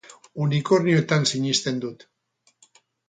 [0.45, 2.07] Unikornioetan sinisten dut.